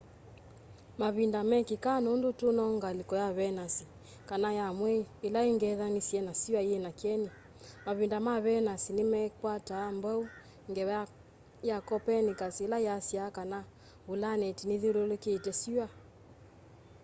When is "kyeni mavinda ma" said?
6.99-8.35